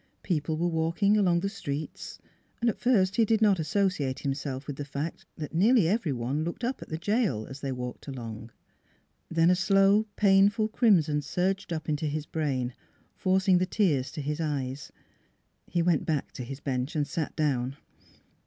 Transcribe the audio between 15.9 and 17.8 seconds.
back to his bench and sat down.